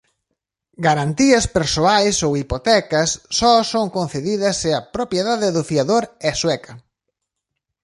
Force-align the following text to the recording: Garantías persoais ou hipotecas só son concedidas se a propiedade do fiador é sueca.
Garantías 0.87 1.45
persoais 1.57 2.15
ou 2.25 2.31
hipotecas 2.41 3.09
só 3.37 3.53
son 3.73 3.85
concedidas 3.97 4.55
se 4.61 4.69
a 4.73 4.81
propiedade 4.95 5.47
do 5.55 5.61
fiador 5.69 6.03
é 6.29 6.31
sueca. 6.41 6.73